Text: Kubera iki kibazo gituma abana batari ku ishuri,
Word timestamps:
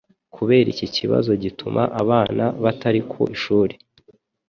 Kubera 0.35 0.67
iki 0.73 0.87
kibazo 0.95 1.31
gituma 1.43 1.81
abana 2.01 2.45
batari 2.63 2.99
ku 3.11 3.21
ishuri, 3.35 3.73